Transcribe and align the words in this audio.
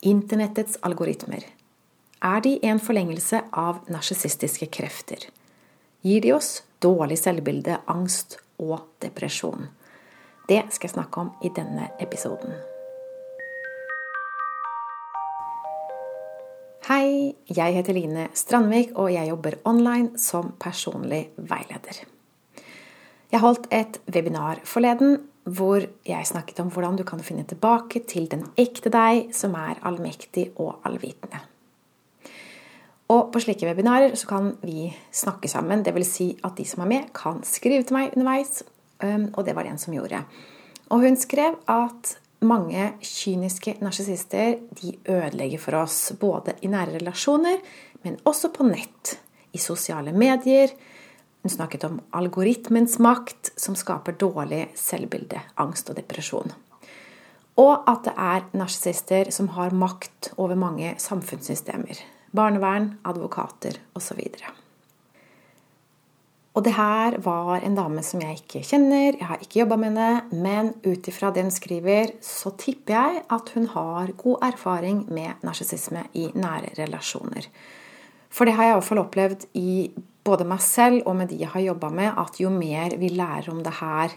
Internettets 0.00 0.78
algoritmer. 0.80 1.42
Er 2.22 2.40
de 2.40 2.52
en 2.62 2.78
forlengelse 2.78 3.40
av 3.50 3.80
narsissistiske 3.90 4.68
krefter? 4.70 5.24
Gir 6.06 6.20
de 6.22 6.30
oss 6.36 6.62
dårlig 6.78 7.16
selvbilde, 7.18 7.80
angst 7.90 8.36
og 8.62 8.84
depresjon? 9.02 9.66
Det 10.46 10.60
skal 10.70 10.86
jeg 10.86 10.92
snakke 10.92 11.24
om 11.24 11.32
i 11.42 11.50
denne 11.50 11.88
episoden. 11.98 12.54
Hei, 16.86 17.34
jeg 17.50 17.74
heter 17.80 17.98
Line 17.98 18.28
Strandvik, 18.38 18.94
og 18.94 19.10
jeg 19.12 19.32
jobber 19.32 19.58
online 19.66 20.14
som 20.14 20.52
personlig 20.62 21.24
veileder. 21.36 22.04
Jeg 23.34 23.42
holdt 23.42 23.66
et 23.74 23.98
webinar 24.14 24.62
forleden 24.62 25.18
hvor 25.48 25.84
jeg 26.06 26.26
snakket 26.28 26.60
om 26.62 26.70
hvordan 26.72 26.98
du 26.98 27.04
kan 27.08 27.22
finne 27.24 27.46
tilbake 27.48 28.02
til 28.08 28.28
den 28.30 28.46
ekte 28.58 28.92
deg, 28.92 29.30
som 29.36 29.54
er 29.58 29.80
allmektig 29.88 30.50
og 30.56 30.82
allvitende. 30.88 31.40
Og 33.08 33.30
på 33.32 33.40
slike 33.40 33.64
webinarer 33.64 34.12
så 34.20 34.28
kan 34.28 34.50
vi 34.60 34.90
snakke 35.14 35.48
sammen, 35.48 35.82
dvs. 35.84 36.10
Si 36.12 36.28
at 36.44 36.58
de 36.58 36.66
som 36.68 36.84
er 36.84 36.90
med, 36.90 37.10
kan 37.16 37.40
skrive 37.48 37.86
til 37.88 37.96
meg 37.96 38.12
underveis, 38.12 38.62
og 39.00 39.40
det 39.46 39.54
var 39.56 39.64
det 39.64 39.72
en 39.72 39.80
som 39.80 39.94
gjorde. 39.96 40.20
Og 40.92 41.04
hun 41.04 41.16
skrev 41.20 41.56
at 41.72 42.16
mange 42.44 42.92
kyniske 43.02 43.78
narsissister 43.82 44.58
ødelegger 45.08 45.62
for 45.62 45.80
oss, 45.80 46.12
både 46.20 46.58
i 46.62 46.70
nære 46.70 46.98
relasjoner, 46.98 47.58
men 48.04 48.20
også 48.28 48.52
på 48.54 48.66
nett, 48.68 49.16
i 49.56 49.58
sosiale 49.58 50.12
medier, 50.12 50.68
hun 51.42 51.52
snakket 51.52 51.84
om 51.88 52.00
algoritmens 52.16 52.98
makt, 52.98 53.52
som 53.56 53.76
skaper 53.78 54.16
dårlig 54.18 54.68
selvbilde, 54.78 55.40
angst 55.56 55.90
og 55.90 55.98
depresjon. 56.00 56.54
Og 57.58 57.88
at 57.90 58.04
det 58.06 58.14
er 58.14 58.46
narsissister 58.58 59.32
som 59.34 59.50
har 59.56 59.74
makt 59.74 60.32
over 60.36 60.58
mange 60.58 60.94
samfunnssystemer. 61.02 61.98
Barnevern, 62.34 62.92
advokater 63.08 63.80
osv. 63.98 64.20
Og 66.58 66.64
det 66.66 66.74
her 66.74 67.14
var 67.22 67.62
en 67.62 67.76
dame 67.78 68.02
som 68.02 68.22
jeg 68.22 68.40
ikke 68.40 68.64
kjenner, 68.66 69.14
jeg 69.14 69.26
har 69.30 69.42
ikke 69.42 69.60
jobba 69.60 69.76
med 69.78 69.92
henne, 69.92 70.42
men 70.42 70.70
ut 70.82 71.06
ifra 71.10 71.30
det 71.30 71.44
hun 71.46 71.54
skriver, 71.54 72.16
så 72.24 72.50
tipper 72.58 72.96
jeg 72.96 73.20
at 73.30 73.52
hun 73.54 73.68
har 73.74 74.10
god 74.18 74.46
erfaring 74.48 75.04
med 75.06 75.44
narsissisme 75.46 76.02
i 76.18 76.28
nære 76.34 76.72
relasjoner. 76.80 77.46
For 78.28 78.44
det 78.44 78.56
har 78.56 78.66
jeg 78.66 78.74
i 78.74 78.78
hvert 78.78 78.88
fall 78.88 79.02
opplevd 79.04 79.46
i 79.58 79.70
både 80.28 80.46
meg 80.48 80.60
selv 80.64 81.08
og 81.08 81.16
med 81.18 81.32
de 81.32 81.40
jeg 81.42 81.52
har 81.54 81.64
jobba 81.64 81.90
med, 81.94 82.12
at 82.20 82.38
jo 82.42 82.52
mer 82.52 82.96
vi 83.00 83.10
lærer 83.16 83.50
om 83.52 83.62
det 83.64 83.78
her 83.80 84.14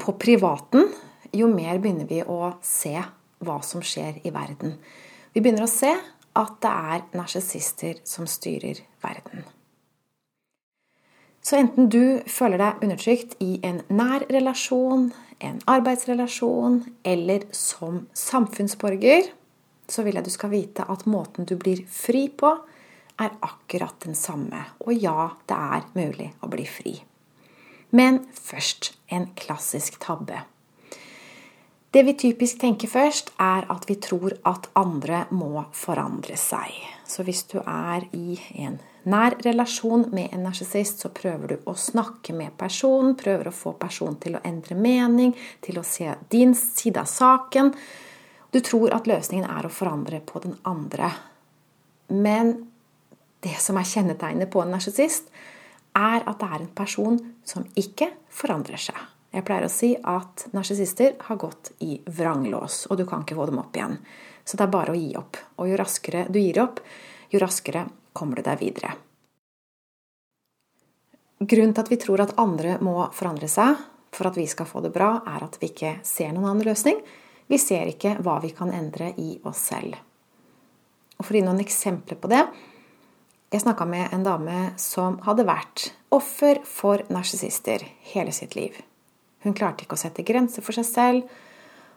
på 0.00 0.16
privaten, 0.20 0.88
jo 1.36 1.50
mer 1.52 1.78
begynner 1.78 2.08
vi 2.08 2.22
å 2.24 2.56
se 2.64 2.96
hva 3.44 3.60
som 3.64 3.84
skjer 3.84 4.22
i 4.26 4.32
verden. 4.34 4.74
Vi 5.32 5.40
begynner 5.40 5.68
å 5.68 5.70
se 5.70 5.92
at 6.40 6.60
det 6.62 6.74
er 6.94 7.06
narsissister 7.18 8.00
som 8.06 8.28
styrer 8.30 8.82
verden. 9.02 9.44
Så 11.40 11.56
enten 11.56 11.88
du 11.88 12.20
føler 12.28 12.60
deg 12.60 12.82
undertrykt 12.84 13.38
i 13.40 13.54
en 13.64 13.80
nær 13.88 14.26
relasjon, 14.28 15.08
en 15.40 15.60
arbeidsrelasjon 15.70 16.82
eller 17.08 17.46
som 17.56 18.04
samfunnsborger, 18.12 19.30
så 19.90 20.04
vil 20.04 20.18
jeg 20.18 20.28
du 20.28 20.34
skal 20.34 20.52
vite 20.52 20.84
at 20.84 21.06
måten 21.08 21.48
du 21.48 21.56
blir 21.58 21.80
fri 21.90 22.28
på, 22.28 22.52
er 23.20 23.36
akkurat 23.44 23.96
den 24.04 24.16
samme. 24.18 24.64
Og 24.86 24.94
ja, 24.96 25.30
det 25.46 25.56
er 25.56 25.86
mulig 25.94 26.30
å 26.40 26.50
bli 26.50 26.66
fri. 26.68 26.94
Men 27.90 28.22
først 28.34 28.94
en 29.10 29.30
klassisk 29.38 29.98
tabbe. 30.02 30.44
Det 31.90 32.04
vi 32.06 32.14
typisk 32.14 32.60
tenker 32.62 32.86
først, 32.86 33.32
er 33.42 33.64
at 33.72 33.88
vi 33.88 33.96
tror 33.98 34.36
at 34.46 34.68
andre 34.78 35.24
må 35.34 35.64
forandre 35.74 36.36
seg. 36.38 36.70
Så 37.02 37.24
hvis 37.26 37.42
du 37.50 37.56
er 37.64 38.06
i 38.14 38.38
en 38.62 38.76
nær 39.10 39.34
relasjon 39.42 40.04
med 40.14 40.30
en 40.30 40.44
narsissist, 40.46 41.02
så 41.02 41.10
prøver 41.10 41.50
du 41.50 41.66
å 41.66 41.74
snakke 41.74 42.36
med 42.36 42.54
personen, 42.60 43.16
prøver 43.18 43.50
å 43.50 43.56
få 43.56 43.74
personen 43.80 44.20
til 44.22 44.38
å 44.38 44.44
endre 44.46 44.78
mening, 44.78 45.34
til 45.66 45.80
å 45.80 45.86
se 45.86 46.14
din 46.30 46.54
side 46.54 47.02
av 47.02 47.10
saken. 47.10 47.74
Du 48.54 48.60
tror 48.62 48.94
at 48.94 49.10
løsningen 49.10 49.50
er 49.50 49.66
å 49.66 49.74
forandre 49.74 50.22
på 50.22 50.46
den 50.46 50.54
andre. 50.70 51.10
Men 52.06 52.69
det 53.44 53.56
som 53.62 53.78
er 53.80 53.88
kjennetegnet 53.88 54.50
på 54.52 54.62
en 54.62 54.72
narsissist, 54.74 55.30
er 55.96 56.22
at 56.22 56.38
det 56.40 56.48
er 56.48 56.60
en 56.60 56.74
person 56.76 57.18
som 57.46 57.66
ikke 57.78 58.10
forandrer 58.30 58.80
seg. 58.80 58.98
Jeg 59.30 59.46
pleier 59.46 59.66
å 59.66 59.70
si 59.70 59.92
at 59.94 60.48
narsissister 60.54 61.14
har 61.28 61.38
gått 61.38 61.72
i 61.86 62.00
vranglås, 62.06 62.84
og 62.90 62.98
du 62.98 63.04
kan 63.06 63.22
ikke 63.22 63.38
få 63.38 63.46
dem 63.50 63.60
opp 63.62 63.76
igjen. 63.78 64.00
Så 64.44 64.58
det 64.58 64.66
er 64.66 64.74
bare 64.74 64.94
å 64.94 64.98
gi 64.98 65.12
opp. 65.18 65.38
Og 65.62 65.70
jo 65.70 65.78
raskere 65.78 66.24
du 66.30 66.40
gir 66.40 66.58
opp, 66.62 66.82
jo 67.30 67.38
raskere 67.42 67.84
kommer 68.12 68.40
du 68.40 68.46
deg 68.46 68.58
videre. 68.62 68.96
Grunnen 71.40 71.72
til 71.72 71.84
at 71.84 71.92
vi 71.92 72.00
tror 72.00 72.24
at 72.24 72.34
andre 72.42 72.76
må 72.84 72.96
forandre 73.16 73.48
seg 73.48 73.78
for 74.12 74.28
at 74.28 74.36
vi 74.36 74.48
skal 74.50 74.66
få 74.66 74.82
det 74.84 74.90
bra, 74.92 75.20
er 75.22 75.46
at 75.46 75.56
vi 75.60 75.70
ikke 75.70 76.00
ser 76.04 76.34
noen 76.34 76.50
annen 76.50 76.66
løsning. 76.66 76.98
Vi 77.46 77.58
ser 77.58 77.88
ikke 77.90 78.16
hva 78.20 78.40
vi 78.42 78.50
kan 78.54 78.74
endre 78.74 79.12
i 79.18 79.36
oss 79.46 79.62
selv. 79.70 79.94
Og 81.16 81.24
For 81.26 81.36
å 81.36 81.38
gi 81.38 81.46
noen 81.46 81.62
eksempler 81.62 82.18
på 82.18 82.30
det, 82.32 82.42
jeg 83.50 83.64
snakka 83.64 83.84
med 83.86 84.12
en 84.14 84.22
dame 84.22 84.58
som 84.78 85.18
hadde 85.26 85.46
vært 85.48 85.90
offer 86.14 86.60
for 86.66 87.02
narsissister 87.10 87.82
hele 88.12 88.32
sitt 88.34 88.54
liv. 88.54 88.76
Hun 89.42 89.56
klarte 89.56 89.84
ikke 89.84 89.96
å 89.98 90.02
sette 90.04 90.26
grenser 90.26 90.62
for 90.62 90.76
seg 90.76 90.86
selv 90.86 91.38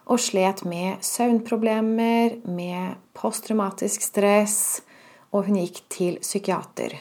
og 0.04 0.20
slet 0.20 0.64
med 0.68 1.00
søvnproblemer, 1.04 2.40
med 2.44 2.98
posttraumatisk 3.16 4.02
stress, 4.04 4.82
og 5.32 5.46
hun 5.48 5.62
gikk 5.62 5.80
til 5.92 6.18
psykiater. 6.20 6.98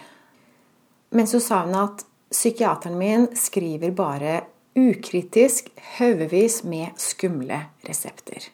Men 1.13 1.27
så 1.27 1.41
sa 1.43 1.63
hun 1.65 1.75
at 1.81 2.05
psykiateren 2.33 2.95
min 2.97 3.27
skriver 3.37 3.91
bare 3.93 4.39
ukritisk 4.79 5.67
haugevis 5.97 6.63
med 6.63 6.95
skumle 6.97 7.59
resepter. 7.85 8.47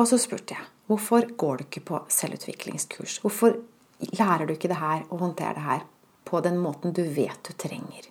Og 0.00 0.08
så 0.08 0.20
spurte 0.20 0.56
jeg 0.56 0.68
hvorfor 0.88 1.26
går 1.38 1.58
du 1.58 1.66
ikke 1.66 1.84
på 1.88 2.00
selvutviklingskurs? 2.12 3.18
Hvorfor 3.24 3.58
lærer 4.10 4.46
du 4.46 4.54
ikke 4.54 4.70
det 4.72 4.80
her 4.80 5.04
og 5.10 5.22
håndterer 5.26 5.58
det 5.58 5.66
her 5.66 5.86
på 6.24 6.40
den 6.44 6.58
måten 6.62 6.94
du 6.96 7.02
vet 7.02 7.38
du 7.46 7.52
trenger. 7.58 8.08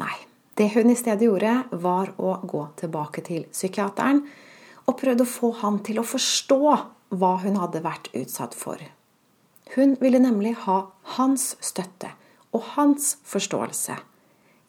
Nei. 0.00 0.16
Det 0.54 0.68
hun 0.70 0.90
i 0.90 0.94
stedet 0.94 1.26
gjorde, 1.26 1.64
var 1.82 2.12
å 2.22 2.36
gå 2.46 2.60
tilbake 2.78 3.24
til 3.26 3.46
psykiateren 3.50 4.20
og 4.84 4.98
prøvde 5.00 5.24
å 5.26 5.30
få 5.30 5.50
han 5.64 5.80
til 5.82 5.98
å 5.98 6.06
forstå 6.06 6.60
hva 7.18 7.30
hun 7.42 7.58
hadde 7.58 7.82
vært 7.82 8.12
utsatt 8.14 8.54
for. 8.54 8.78
Hun 9.74 9.96
ville 9.98 10.20
nemlig 10.22 10.54
ha 10.66 10.76
hans 11.16 11.54
støtte 11.58 12.12
og 12.54 12.62
hans 12.76 13.16
forståelse, 13.26 13.96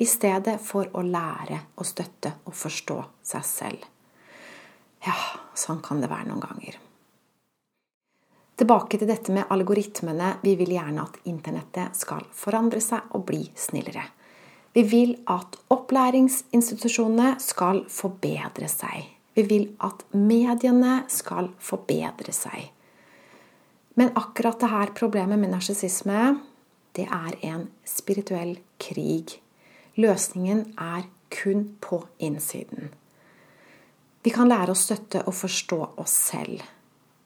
i 0.01 0.07
stedet 0.09 0.57
for 0.59 0.89
å 0.97 1.03
lære 1.05 1.61
å 1.77 1.85
støtte 1.87 2.33
og 2.49 2.57
forstå 2.57 2.97
seg 3.23 3.45
selv. 3.47 3.85
Ja, 5.05 5.15
sånn 5.55 5.85
kan 5.85 6.01
det 6.01 6.09
være 6.11 6.31
noen 6.31 6.43
ganger. 6.43 6.79
Tilbake 8.55 8.97
til 8.99 9.09
dette 9.09 9.33
med 9.35 9.49
algoritmene. 9.51 10.37
Vi 10.43 10.53
vil 10.55 10.75
gjerne 10.77 11.03
at 11.03 11.17
internettet 11.27 11.97
skal 11.99 12.23
forandre 12.31 12.79
seg 12.83 13.11
og 13.17 13.25
bli 13.27 13.41
snillere. 13.59 14.05
Vi 14.75 14.83
vil 14.87 15.11
at 15.31 15.57
opplæringsinstitusjonene 15.71 17.35
skal 17.43 17.83
forbedre 17.91 18.67
seg. 18.71 19.11
Vi 19.35 19.43
vil 19.47 19.69
at 19.83 20.05
mediene 20.15 21.01
skal 21.11 21.51
forbedre 21.59 22.35
seg. 22.35 22.71
Men 23.95 24.11
akkurat 24.15 24.59
det 24.59 24.71
her 24.71 24.91
problemet 24.95 25.39
med 25.39 25.51
narsissisme, 25.51 26.35
det 26.95 27.07
er 27.11 27.35
en 27.47 27.67
spirituell 27.87 28.57
krig. 28.79 29.37
Løsningen 29.99 30.65
er 30.79 31.07
kun 31.31 31.69
på 31.83 32.01
innsiden. 32.19 32.91
Vi 34.23 34.31
kan 34.33 34.49
lære 34.49 34.73
å 34.73 34.79
støtte 34.79 35.23
og 35.27 35.35
forstå 35.35 35.79
oss 36.01 36.15
selv. 36.31 36.63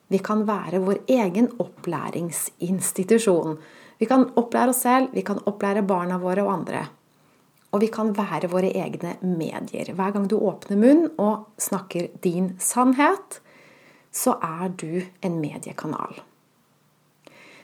Vi 0.09 0.18
kan 0.25 0.47
være 0.47 0.79
vår 0.82 0.97
egen 1.08 1.52
opplæringsinstitusjon. 1.61 3.59
Vi 4.00 4.06
kan 4.09 4.26
opplære 4.40 4.70
oss 4.73 4.82
selv, 4.85 5.08
vi 5.14 5.22
kan 5.26 5.40
opplære 5.46 5.84
barna 5.85 6.17
våre 6.17 6.44
og 6.46 6.53
andre. 6.53 6.88
Og 7.70 7.84
vi 7.84 7.88
kan 7.94 8.14
være 8.17 8.50
våre 8.50 8.72
egne 8.73 9.17
medier. 9.22 9.94
Hver 9.94 10.11
gang 10.16 10.26
du 10.29 10.40
åpner 10.40 10.78
munn 10.82 11.06
og 11.22 11.46
snakker 11.61 12.08
din 12.23 12.56
sannhet, 12.58 13.41
så 14.11 14.40
er 14.41 14.73
du 14.73 15.02
en 15.22 15.38
mediekanal. 15.41 16.22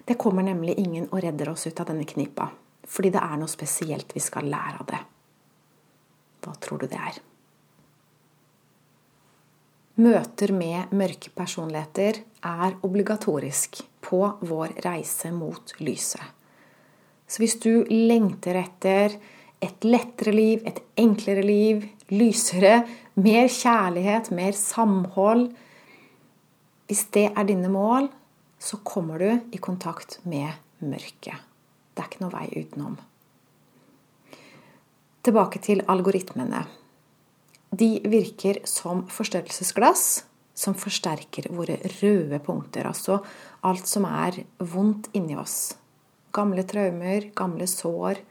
Det 0.06 0.18
kommer 0.22 0.46
nemlig 0.46 0.78
ingen 0.78 1.08
og 1.10 1.24
redder 1.24 1.50
oss 1.50 1.66
ut 1.66 1.80
av 1.82 1.90
denne 1.90 2.06
knipa, 2.06 2.52
fordi 2.86 3.10
det 3.16 3.24
er 3.26 3.38
noe 3.42 3.50
spesielt 3.50 4.14
vi 4.14 4.22
skal 4.22 4.46
lære 4.52 4.84
av 4.84 4.92
det. 4.92 5.02
Hva 6.46 6.54
tror 6.62 6.78
du 6.84 6.86
det 6.92 7.00
er? 7.02 7.18
Møter 9.96 10.52
med 10.52 10.92
mørke 10.92 11.30
personligheter 11.32 12.18
er 12.44 12.74
obligatorisk 12.84 13.80
på 14.04 14.20
vår 14.44 14.74
reise 14.84 15.32
mot 15.32 15.72
lyset. 15.80 16.24
Så 17.28 17.40
hvis 17.40 17.56
du 17.64 17.86
lengter 17.90 18.60
etter 18.60 19.16
et 19.64 19.88
lettere 19.88 20.34
liv, 20.36 20.66
et 20.68 20.82
enklere 21.00 21.46
liv, 21.48 21.86
lysere, 22.12 22.84
mer 23.16 23.48
kjærlighet, 23.48 24.32
mer 24.32 24.52
samhold, 24.52 25.52
Hvis 26.86 27.08
det 27.16 27.32
er 27.34 27.44
dine 27.44 27.70
mål, 27.70 28.12
så 28.60 28.78
kommer 28.86 29.18
du 29.18 29.40
i 29.52 29.58
kontakt 29.58 30.20
med 30.24 30.52
mørket. 30.86 31.34
Det 31.96 32.04
er 32.04 32.10
ikke 32.12 32.22
noe 32.22 32.34
vei 32.36 32.46
utenom. 32.62 32.98
Tilbake 35.26 35.62
til 35.66 35.82
algoritmene. 35.90 36.62
De 37.74 37.90
virker 38.06 38.62
som 38.70 39.04
forstørrelsesglass 39.12 40.26
som 40.56 40.76
forsterker 40.80 41.50
våre 41.54 41.78
røde 42.00 42.40
punkter. 42.44 42.88
Altså 42.88 43.20
alt 43.68 43.90
som 43.90 44.08
er 44.08 44.40
vondt 44.60 45.12
inni 45.18 45.36
oss. 45.38 45.76
Gamle 46.36 46.64
traumer, 46.68 47.30
gamle 47.36 47.68
sår, 47.70 48.22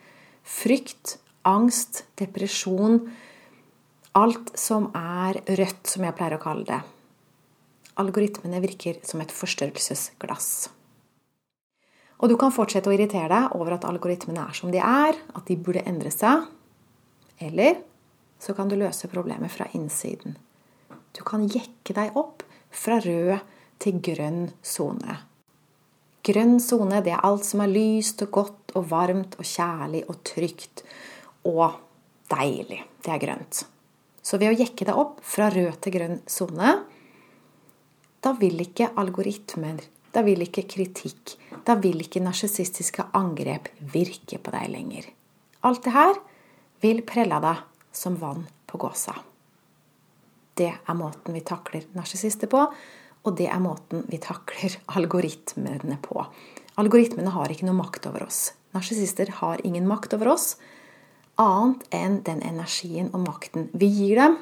frykt, 0.44 1.18
angst, 1.48 2.04
depresjon. 2.20 3.02
Alt 4.16 4.54
som 4.60 4.90
er 4.96 5.40
rødt, 5.58 5.84
som 5.90 6.06
jeg 6.06 6.16
pleier 6.16 6.38
å 6.38 6.42
kalle 6.42 6.68
det. 6.68 6.80
Algoritmene 8.00 8.62
virker 8.64 8.98
som 9.06 9.20
et 9.22 9.32
forstørrelsesglass. 9.34 10.50
Og 12.22 12.30
du 12.30 12.36
kan 12.40 12.54
fortsette 12.54 12.88
å 12.88 12.94
irritere 12.94 13.28
deg 13.30 13.54
over 13.58 13.76
at 13.76 13.84
algoritmene 13.86 14.46
er 14.48 14.56
som 14.56 14.70
de 14.72 14.80
er, 14.80 15.18
at 15.34 15.50
de 15.50 15.58
burde 15.60 15.82
endre 15.86 16.12
seg. 16.14 16.46
Eller 17.42 17.82
så 18.44 18.54
kan 18.56 18.68
du 18.68 18.76
løse 18.76 19.08
problemet 19.08 19.52
fra 19.52 19.66
innsiden. 19.72 20.36
Du 21.16 21.22
kan 21.24 21.46
jekke 21.48 21.94
deg 21.96 22.16
opp 22.18 22.42
fra 22.74 22.98
rød 23.00 23.38
til 23.80 24.00
grønn 24.04 24.48
sone. 24.62 25.20
Grønn 26.24 26.58
sone, 26.60 27.02
det 27.04 27.12
er 27.14 27.24
alt 27.24 27.44
som 27.46 27.62
er 27.64 27.72
lyst 27.72 28.22
og 28.24 28.32
godt 28.34 28.74
og 28.78 28.88
varmt 28.90 29.36
og 29.38 29.46
kjærlig 29.48 30.04
og 30.08 30.20
trygt 30.26 30.84
og 31.48 31.78
deilig. 32.32 32.80
Det 33.04 33.12
er 33.12 33.22
grønt. 33.22 33.64
Så 34.24 34.40
ved 34.40 34.54
å 34.54 34.58
jekke 34.58 34.86
deg 34.88 34.98
opp 34.98 35.20
fra 35.24 35.50
rød 35.52 35.80
til 35.84 35.96
grønn 35.98 36.20
sone, 36.28 36.78
da 38.24 38.32
vil 38.40 38.56
ikke 38.64 38.94
algoritmer, 39.00 39.82
da 40.12 40.22
vil 40.24 40.46
ikke 40.46 40.64
kritikk, 40.68 41.34
da 41.64 41.76
vil 41.76 42.00
ikke 42.00 42.22
narsissistiske 42.24 43.04
angrep 43.16 43.68
virke 43.92 44.40
på 44.40 44.52
deg 44.54 44.70
lenger. 44.72 45.10
Alt 45.68 45.84
det 45.84 45.92
her 45.92 46.16
vil 46.80 47.04
prelle 47.04 47.40
deg 47.44 47.60
som 47.94 48.18
vann 48.20 48.44
på 48.66 48.80
gåsa. 48.82 49.14
Det 50.54 50.70
er 50.74 50.98
måten 50.98 51.34
vi 51.34 51.42
takler 51.46 51.86
narsissister 51.94 52.50
på, 52.50 52.66
og 53.24 53.38
det 53.38 53.48
er 53.48 53.62
måten 53.62 54.04
vi 54.10 54.20
takler 54.22 54.76
algoritmene 54.98 55.98
på. 56.02 56.26
Algoritmene 56.82 57.32
har 57.34 57.50
ikke 57.50 57.66
noe 57.68 57.78
makt 57.78 58.10
over 58.10 58.26
oss. 58.26 58.52
Narsissister 58.74 59.30
har 59.40 59.62
ingen 59.66 59.86
makt 59.88 60.16
over 60.16 60.34
oss 60.34 60.54
annet 61.40 61.82
enn 61.94 62.20
den 62.26 62.42
energien 62.46 63.10
og 63.12 63.24
makten 63.26 63.68
vi 63.74 63.88
gir 63.90 64.20
dem 64.20 64.36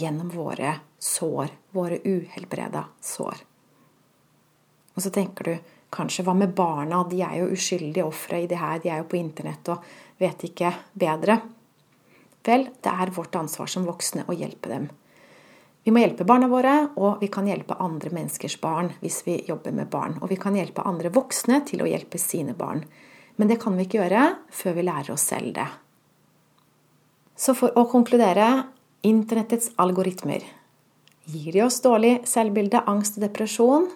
gjennom 0.00 0.30
våre 0.32 0.78
sår, 1.02 1.52
våre 1.76 1.98
uhelbreda 2.04 2.86
sår. 3.04 3.42
Og 4.96 5.04
så 5.04 5.12
tenker 5.12 5.48
du 5.48 5.72
kanskje 5.92 6.24
hva 6.24 6.34
med 6.36 6.54
barna? 6.56 7.02
De 7.08 7.20
er 7.24 7.42
jo 7.42 7.50
uskyldige 7.52 8.04
ofre 8.04 8.42
i 8.42 8.48
det 8.48 8.60
her. 8.60 8.80
De 8.80 8.92
er 8.92 9.02
jo 9.02 9.08
på 9.10 9.20
internett 9.20 9.68
og 9.72 9.84
vet 10.20 10.46
ikke 10.48 10.72
bedre. 10.96 11.38
Vel, 12.46 12.66
det 12.82 12.90
er 12.90 13.12
vårt 13.14 13.36
ansvar 13.38 13.70
som 13.70 13.86
voksne 13.86 14.26
å 14.26 14.34
hjelpe 14.34 14.70
dem. 14.72 14.88
Vi 15.82 15.90
må 15.90 16.02
hjelpe 16.02 16.26
barna 16.26 16.46
våre, 16.50 16.74
og 16.94 17.22
vi 17.22 17.28
kan 17.30 17.46
hjelpe 17.46 17.78
andre 17.82 18.12
menneskers 18.14 18.58
barn 18.62 18.92
hvis 19.02 19.22
vi 19.26 19.40
jobber 19.48 19.74
med 19.74 19.90
barn. 19.90 20.18
Og 20.22 20.30
vi 20.30 20.38
kan 20.38 20.54
hjelpe 20.58 20.84
andre 20.86 21.10
voksne 21.14 21.62
til 21.66 21.82
å 21.82 21.88
hjelpe 21.90 22.20
sine 22.22 22.54
barn. 22.54 22.84
Men 23.38 23.50
det 23.50 23.58
kan 23.62 23.74
vi 23.74 23.86
ikke 23.86 24.02
gjøre 24.02 24.26
før 24.54 24.76
vi 24.78 24.86
lærer 24.86 25.14
oss 25.14 25.26
selv 25.32 25.54
det. 25.56 25.66
Så 27.34 27.56
for 27.58 27.74
å 27.78 27.88
konkludere 27.90 28.48
Internettets 29.02 29.72
algoritmer. 29.82 30.44
Gir 31.26 31.56
de 31.56 31.64
oss 31.64 31.80
dårlig 31.82 32.20
selvbilde, 32.30 32.84
angst 32.86 33.16
og 33.18 33.24
depresjon? 33.24 33.88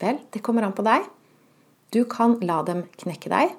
Vel, 0.00 0.22
det 0.32 0.40
kommer 0.40 0.64
an 0.64 0.72
på 0.72 0.84
deg. 0.86 1.04
Du 1.92 2.06
kan 2.08 2.38
la 2.40 2.62
dem 2.64 2.86
knekke 3.02 3.28
deg, 3.28 3.52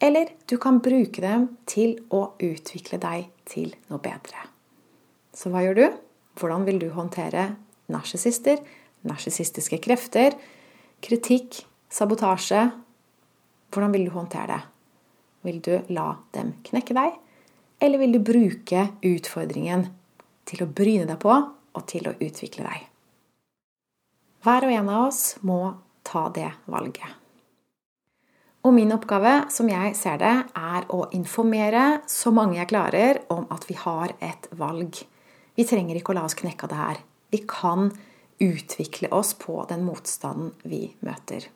eller 0.00 0.32
du 0.46 0.56
kan 0.60 0.80
bruke 0.84 1.22
dem 1.24 1.48
til 1.68 1.96
å 2.12 2.36
utvikle 2.42 2.98
deg 3.00 3.30
til 3.48 3.72
noe 3.88 4.00
bedre. 4.02 4.44
Så 5.32 5.52
hva 5.52 5.62
gjør 5.64 5.78
du? 5.78 5.86
Hvordan 6.36 6.66
vil 6.68 6.80
du 6.82 6.90
håndtere 6.92 7.48
narsissister, 7.92 8.60
narsissistiske 9.08 9.78
krefter, 9.84 10.36
kritikk, 11.04 11.62
sabotasje? 11.88 12.66
Hvordan 13.72 13.94
vil 13.94 14.08
du 14.08 14.12
håndtere 14.16 14.56
det? 14.56 14.62
Vil 15.46 15.60
du 15.62 15.74
la 15.94 16.10
dem 16.34 16.56
knekke 16.66 16.96
deg? 16.96 17.16
Eller 17.80 18.00
vil 18.00 18.16
du 18.16 18.20
bruke 18.24 18.88
utfordringen 19.04 19.86
til 20.48 20.64
å 20.64 20.70
bryne 20.70 21.06
deg 21.08 21.20
på 21.22 21.32
og 21.36 21.84
til 21.88 22.08
å 22.08 22.16
utvikle 22.16 22.66
deg? 22.66 22.88
Hver 24.46 24.66
og 24.66 24.74
en 24.74 24.90
av 24.92 25.06
oss 25.08 25.22
må 25.46 25.60
ta 26.06 26.28
det 26.34 26.50
valget. 26.70 27.25
Og 28.66 28.74
min 28.74 28.90
oppgave, 28.90 29.44
som 29.54 29.68
jeg 29.70 29.92
ser 29.94 30.16
det, 30.18 30.34
er 30.58 30.86
å 30.90 31.04
informere 31.14 32.00
så 32.10 32.32
mange 32.34 32.58
jeg 32.58 32.72
klarer 32.72 33.20
om 33.30 33.44
at 33.54 33.68
vi 33.68 33.76
har 33.78 34.16
et 34.18 34.48
valg. 34.58 34.98
Vi 35.54 35.66
trenger 35.68 36.00
ikke 36.00 36.10
å 36.10 36.16
la 36.18 36.24
oss 36.26 36.34
knekke 36.34 36.66
av 36.66 36.72
det 36.72 36.80
her. 36.80 36.98
Vi 37.30 37.44
kan 37.46 37.92
utvikle 38.42 39.12
oss 39.14 39.36
på 39.38 39.60
den 39.70 39.86
motstanden 39.86 40.50
vi 40.66 40.88
møter. 41.06 41.46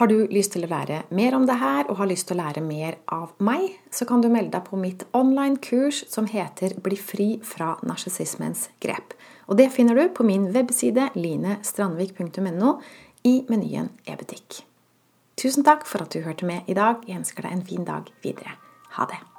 Har 0.00 0.10
du 0.10 0.24
lyst 0.32 0.56
til 0.56 0.64
å 0.64 0.72
lære 0.72 1.04
mer 1.14 1.36
om 1.36 1.44
det 1.46 1.60
her 1.60 1.84
og 1.86 2.00
har 2.00 2.08
lyst 2.10 2.26
til 2.30 2.40
å 2.40 2.42
lære 2.42 2.64
mer 2.64 2.96
av 3.12 3.36
meg, 3.44 3.68
så 3.94 4.08
kan 4.08 4.24
du 4.24 4.32
melde 4.32 4.56
deg 4.56 4.64
på 4.66 4.80
mitt 4.80 5.04
online-kurs 5.14 6.06
som 6.10 6.26
heter 6.26 6.74
Bli 6.82 6.98
fri 6.98 7.28
fra 7.46 7.76
narsissismens 7.86 8.70
grep. 8.82 9.12
Og 9.46 9.60
det 9.60 9.70
finner 9.76 10.00
du 10.00 10.08
på 10.08 10.26
min 10.26 10.48
webside 10.56 11.12
linestrandvik.no 11.14 12.78
i 13.28 13.42
menyen 13.52 13.92
e-butikk. 14.08 14.64
Tusen 15.36 15.64
takk 15.66 15.86
for 15.86 16.04
at 16.04 16.14
du 16.14 16.20
hørte 16.22 16.46
med 16.46 16.68
i 16.70 16.74
dag. 16.78 17.02
Jeg 17.08 17.18
ønsker 17.24 17.42
deg 17.42 17.56
en 17.56 17.66
fin 17.66 17.84
dag 17.84 18.10
videre. 18.22 18.54
Ha 18.98 19.06
det. 19.10 19.33